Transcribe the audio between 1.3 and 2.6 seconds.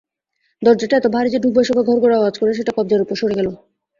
যে ঢুকবার সময়ে ঘরঘর আওয়াজ করে